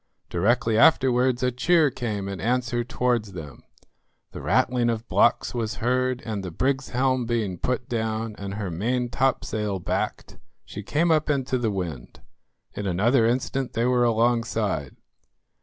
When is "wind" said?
11.69-12.19